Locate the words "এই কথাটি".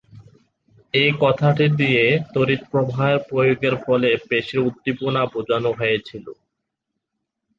0.93-1.65